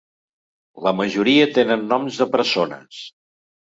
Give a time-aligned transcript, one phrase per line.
[0.87, 3.09] La majoria tenen noms de persones.